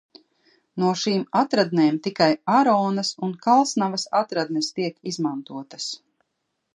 No 0.83 0.87
šīm 1.01 1.25
atradnēm 1.41 1.99
tikai 2.07 2.29
Aronas 2.53 3.11
un 3.27 3.35
Kalsnavas 3.47 4.07
atradnes 4.21 4.71
tiek 4.81 4.99
izmantotas. 5.13 5.87